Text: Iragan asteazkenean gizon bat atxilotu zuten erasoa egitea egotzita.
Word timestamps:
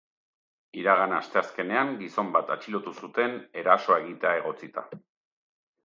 Iragan 0.83 1.13
asteazkenean 1.17 1.93
gizon 2.01 2.33
bat 2.37 2.51
atxilotu 2.57 2.97
zuten 3.05 3.39
erasoa 3.65 4.03
egitea 4.05 4.37
egotzita. 4.43 4.91